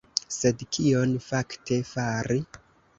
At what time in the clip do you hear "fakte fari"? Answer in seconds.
1.27-2.45